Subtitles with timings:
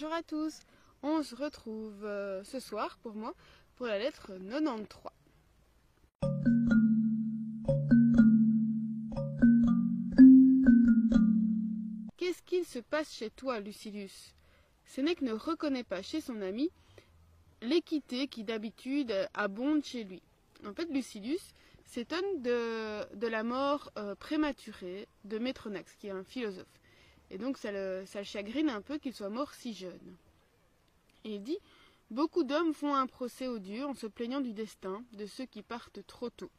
[0.00, 0.60] Bonjour à tous,
[1.02, 3.34] on se retrouve euh, ce soir pour moi
[3.74, 5.10] pour la lettre 93.
[12.16, 14.36] Qu'est-ce qu'il se passe chez toi, Lucilius?
[14.84, 16.70] Sénèque ne reconnaît pas chez son ami
[17.60, 20.22] l'équité qui d'habitude abonde chez lui.
[20.64, 21.54] En fait, Lucilius
[21.84, 26.68] s'étonne de, la mort euh, prématurée de Métronax, qui est un philosophe.
[27.30, 30.16] Et donc ça le, chagrine un peu qu'il soit mort si jeune.
[31.24, 31.58] Et il dit
[32.10, 36.06] Beaucoup d'hommes font un procès odieux en se plaignant du destin de ceux qui partent
[36.06, 36.50] trop tôt,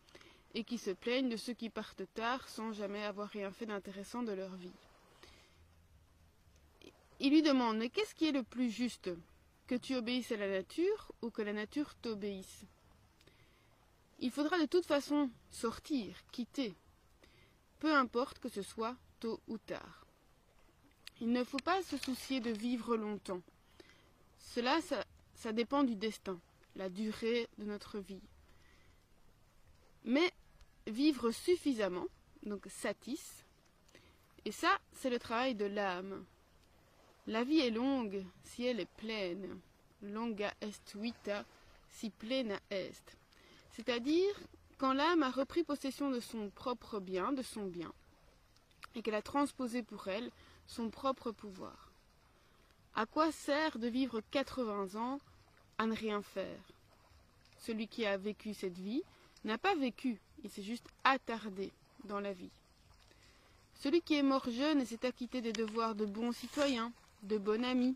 [0.53, 4.21] et qui se plaignent de ceux qui partent tard sans jamais avoir rien fait d'intéressant
[4.21, 4.71] de leur vie.
[7.19, 9.09] Il lui demande Mais qu'est-ce qui est le plus juste
[9.67, 12.65] Que tu obéisses à la nature ou que la nature t'obéisse?
[14.19, 16.75] Il faudra de toute façon sortir, quitter,
[17.79, 20.05] peu importe que ce soit tôt ou tard.
[21.21, 23.41] Il ne faut pas se soucier de vivre longtemps.
[24.39, 24.79] Cela,
[25.35, 26.39] ça, dépend du destin,
[26.75, 28.21] la durée de notre vie.
[30.05, 30.31] Mais
[30.87, 32.07] vivre suffisamment,
[32.43, 33.43] donc satis,
[34.45, 36.25] et ça, c'est le travail de l'âme.
[37.27, 39.59] La vie est longue si elle est pleine.
[40.01, 41.43] Longa est vita
[41.91, 43.17] si plena est.
[43.71, 44.33] C'est-à-dire
[44.77, 47.91] quand l'âme a repris possession de son propre bien, de son bien,
[48.95, 50.31] et qu'elle a transposé pour elle
[50.69, 51.91] son propre pouvoir.
[52.95, 55.19] À quoi sert de vivre 80 ans
[55.79, 56.61] à ne rien faire?
[57.57, 59.01] Celui qui a vécu cette vie
[59.43, 61.71] n'a pas vécu, il s'est juste attardé
[62.05, 62.51] dans la vie.
[63.75, 66.91] Celui qui est mort jeune et s'est acquitté des devoirs de bon citoyen,
[67.23, 67.95] de bon ami,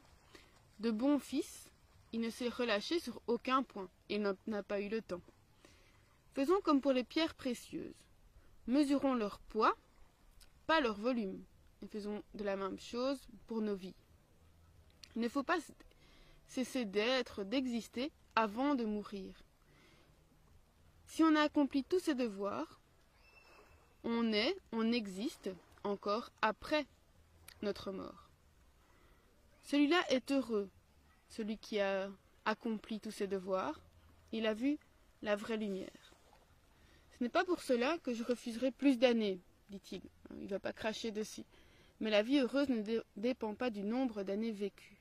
[0.80, 1.68] de bon fils,
[2.12, 5.22] il ne s'est relâché sur aucun point, il n'a pas eu le temps.
[6.34, 7.94] Faisons comme pour les pierres précieuses.
[8.66, 9.76] Mesurons leur poids,
[10.66, 11.44] pas leur volume.
[11.84, 13.96] Et faisons de la même chose pour nos vies.
[15.18, 15.58] Il ne faut pas
[16.48, 19.34] cesser d'être, d'exister avant de mourir.
[21.08, 22.80] Si on a accompli tous ses devoirs,
[24.06, 25.50] on est, on existe
[25.84, 26.86] encore après
[27.62, 28.30] notre mort.
[29.64, 30.70] Celui-là est heureux,
[31.28, 32.10] celui qui a
[32.46, 33.82] accompli tous ses devoirs,
[34.32, 34.78] il a vu
[35.22, 36.14] la vraie lumière.
[37.18, 40.02] Ce n'est pas pour cela que je refuserai plus d'années, dit-il.
[40.38, 41.44] Il ne va pas cracher dessus.
[42.04, 44.98] Mais la vie heureuse ne dé dépend pas du nombre d'années vécues.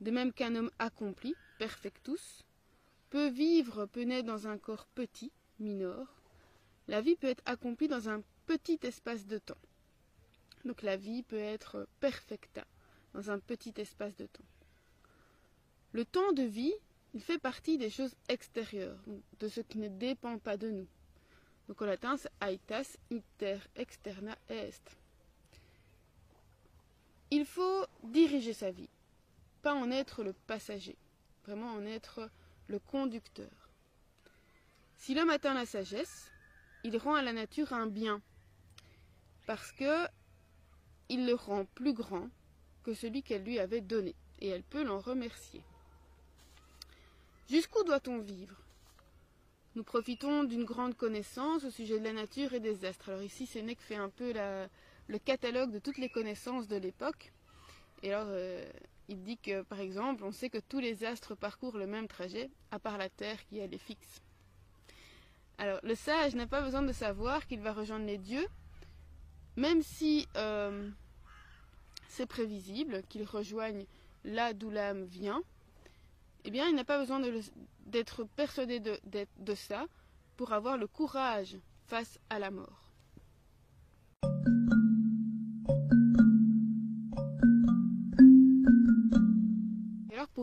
[0.00, 2.44] De même qu'un homme accompli, perfectus,
[3.08, 5.30] peut vivre, peut naître dans un corps petit,
[5.60, 6.08] minor,
[6.88, 9.62] la vie peut être accomplie dans un petit espace de temps.
[10.64, 12.64] Donc la vie peut être perfecta,
[13.14, 14.44] dans un petit espace de temps.
[15.92, 16.74] Le temps de vie,
[17.14, 18.98] il fait partie des choses extérieures,
[19.38, 20.88] de ce qui ne dépend pas de nous.
[21.68, 24.98] Donc en latin, c'est aitas inter externa est.
[27.56, 28.90] Il faut diriger sa vie,
[29.62, 30.94] pas en être le passager,
[31.46, 32.28] vraiment en être
[32.66, 33.70] le conducteur.
[34.98, 36.30] Si l'homme atteint la sagesse,
[36.84, 38.20] il rend à la nature un bien,
[39.46, 40.06] parce que
[41.08, 42.28] il le rend plus grand
[42.84, 45.62] que celui qu'elle lui avait donné, et elle peut l'en remercier.
[47.48, 48.60] Jusqu'où doit-on vivre?
[49.76, 53.08] Nous profitons d'une grande connaissance au sujet de la nature et des astres.
[53.08, 57.32] Alors ici, Sénèque fait un peu le catalogue de toutes les connaissances de l'époque.
[58.02, 58.64] Et alors, euh,
[59.08, 62.50] il dit que, par exemple, on sait que tous les astres parcourent le même trajet,
[62.70, 64.20] à part la Terre qui, elle, est fixe.
[65.58, 68.46] Alors, le sage n'a pas besoin de savoir qu'il va rejoindre les dieux,
[69.56, 70.90] même si euh,
[72.08, 73.86] c'est prévisible qu'il rejoigne
[74.24, 75.42] là d'où l'âme vient.
[76.44, 77.20] Eh bien, il n'a pas besoin
[77.86, 79.86] d'être persuadé de, ça
[80.36, 82.85] pour avoir le courage face à la mort.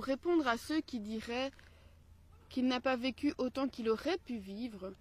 [0.03, 1.49] Pour répondre à ceux qui diraient
[2.49, 4.91] qu'il n'a pas vécu autant qu'il aurait pu vivre,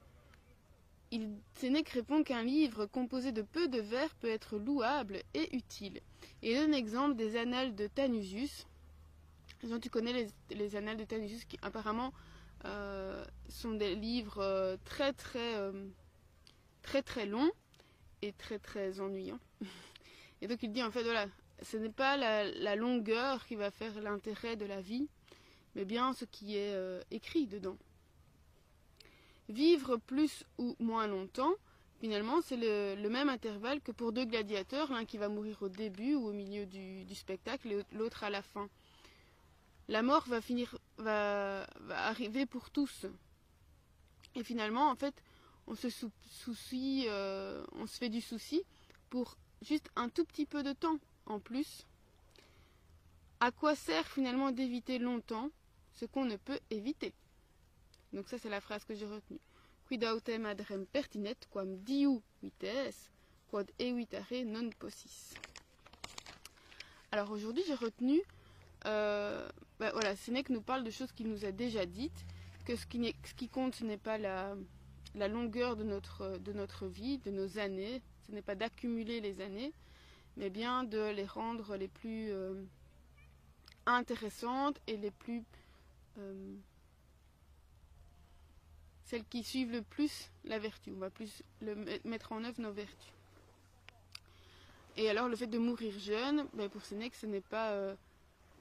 [1.10, 6.00] il, Sénèque répond qu'un livre composé de peu de vers peut être louable et utile,
[6.40, 8.68] et donne exemple des annales de Tanusius.
[9.80, 12.12] Tu connais les, les annales de Tanusius qui apparemment
[12.64, 15.88] euh, sont des livres euh, très très euh,
[16.82, 17.50] très très longs
[18.22, 19.40] et très très ennuyants.
[20.42, 21.26] Et donc il dit en fait voilà,
[21.62, 25.08] ce n'est pas la, longueur qui va faire l'intérêt de la vie,
[25.74, 27.76] mais bien ce qui est euh, écrit dedans.
[29.48, 31.52] Vivre plus ou moins longtemps,
[32.00, 36.14] finalement, c'est le, même intervalle que pour deux gladiateurs, l'un qui va mourir au début
[36.14, 38.68] ou au milieu du, spectacle et l'autre à la fin.
[39.88, 43.06] La mort va finir, va, va, arriver pour tous.
[44.34, 45.14] Et finalement, en fait,
[45.66, 45.88] on se
[46.28, 48.62] soucie, euh, on se fait du souci
[49.10, 51.86] pour juste un tout petit peu de temps en plus
[53.40, 55.50] À quoi sert finalement d'éviter longtemps
[55.94, 57.12] ce qu'on ne peut éviter?
[58.12, 59.40] Donc ça c'est la phrase que j'ai retenue.
[59.86, 63.10] Quid autem adrem pertinet quam diu vites,
[63.50, 65.34] quod evitare non possis.
[67.10, 68.22] Alors aujourd'hui j'ai retenu,
[68.86, 69.48] euh,
[69.78, 72.24] ben voilà, Sénèque nous parle de choses qu'il nous a déjà dites,
[72.64, 74.54] que ce qui, compte ce n'est pas la,
[75.14, 79.72] longueur de notre vie, de nos années, ce n'est pas d'accumuler les années,
[80.36, 82.62] mais bien de les rendre les plus euh,
[83.86, 85.44] intéressantes et les plus...
[86.18, 86.54] Euh,
[89.04, 90.92] celles qui suivent le plus la vertu.
[90.94, 91.74] On va plus le,
[92.04, 93.12] mettre en œuvre nos vertus.
[94.96, 97.72] Et alors le fait de mourir jeune, ben pour Sénèque, ce n'est pas...
[97.72, 97.94] Euh,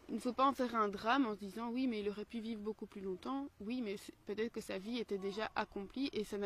[0.09, 2.25] il ne faut pas en faire un drame en se disant oui mais il aurait
[2.25, 3.47] pu vivre beaucoup plus longtemps.
[3.61, 3.95] Oui mais
[4.25, 6.37] peut-être que sa vie était déjà accomplie et ça,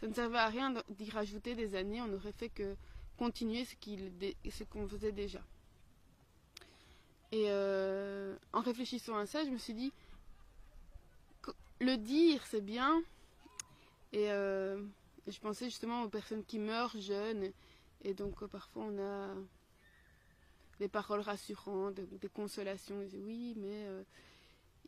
[0.00, 2.00] ça ne servait à rien d'y rajouter des années.
[2.02, 2.76] On n'aurait fait que
[3.16, 5.42] continuer ce qu'on faisait déjà.
[7.32, 9.92] Et euh, en réfléchissant à ça, je me suis dit,
[11.80, 13.02] le dire c'est bien.
[14.12, 14.80] Et euh,
[15.26, 17.50] je pensais justement aux personnes qui meurent jeunes.
[18.02, 19.34] Et donc euh, parfois on a
[20.78, 23.04] des paroles rassurantes, des consolations.
[23.24, 23.86] Oui, mais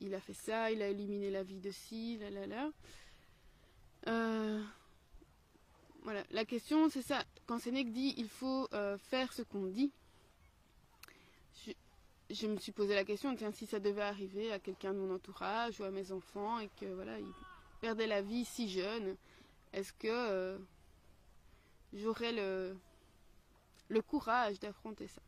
[0.01, 2.71] il a fait ça, il a éliminé la vie de ci, là là là.
[6.07, 7.25] Euh, voilà, la question c'est ça.
[7.47, 9.93] Quand Sénèque dit il faut euh, faire ce qu'on dit,
[12.31, 15.15] je, me suis posé la question tiens, si ça devait arriver à quelqu'un de mon
[15.15, 17.33] entourage ou à mes enfants et que voilà, ils
[17.81, 19.17] perdaient la vie si jeune,
[19.73, 20.59] est-ce que euh,
[21.93, 22.77] j'aurais le,
[24.03, 25.23] courage d'affronter ça?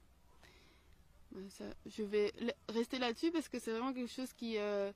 [1.51, 2.33] Ça, je vais
[2.71, 4.57] rester là-dessus parce que c'est vraiment quelque chose qui.
[4.57, 4.91] Euh,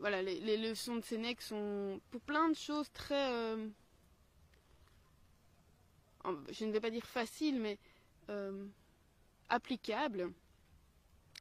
[0.00, 3.32] voilà, les, leçons de Sénèque sont pour plein de choses très.
[3.32, 3.68] Euh,
[6.50, 7.78] je ne vais pas dire facile, mais
[8.28, 8.66] euh,
[9.48, 10.32] applicables,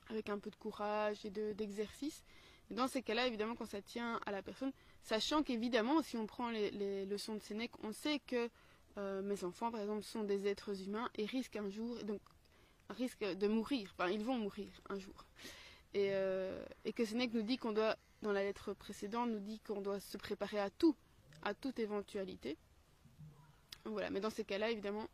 [0.09, 2.23] avec un peu de courage et d'exercice.
[2.69, 4.71] De, dans ces cas-là, évidemment, quand ça tient à la personne,
[5.01, 8.49] sachant qu'évidemment, si on prend les, leçons de Sénèque, on sait que
[9.21, 12.03] mes enfants, par exemple, sont des êtres humains et risquent un jour.
[12.03, 12.19] Donc,
[12.89, 13.93] risque de mourir.
[13.97, 15.25] Enfin, ils vont mourir un jour.
[15.93, 19.59] Et, euh, et que Sénèque nous dit qu'on doit, dans la lettre précédente, nous dit
[19.59, 20.95] qu'on doit se préparer à tout,
[21.41, 22.57] à toute éventualité.
[23.85, 25.07] Voilà, mais dans ces cas-là, évidemment,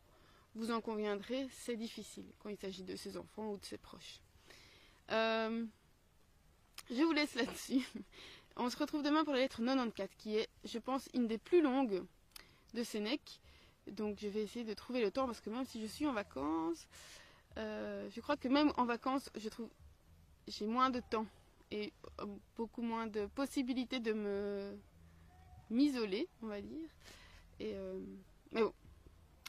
[0.54, 4.20] vous en conviendrez, c'est difficile quand il s'agit de ses enfants ou de ses proches.
[5.12, 5.64] Euh,
[6.90, 7.86] je vous laisse là-dessus.
[8.56, 11.60] On se retrouve demain pour la lettre 94, qui est, je pense, une des plus
[11.60, 12.04] longues
[12.74, 13.40] de Sénèque.
[13.86, 16.12] Donc je vais essayer de trouver le temps, parce que même si je suis en
[16.12, 16.86] vacances,
[17.58, 19.68] euh, je crois que même en vacances, je trouve
[20.48, 21.26] j'ai moins de temps
[21.70, 22.26] et euh,
[22.56, 24.78] beaucoup moins de possibilités de me
[25.70, 26.88] m'isoler, on va dire.
[27.58, 28.00] Et euh,
[28.52, 28.72] mais bon,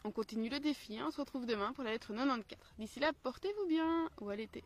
[0.04, 0.98] on continue le défi.
[0.98, 1.06] Hein.
[1.08, 2.60] On se retrouve demain pour la lettre 94.
[2.80, 4.64] D'ici là, portez-vous bien ou à l'été.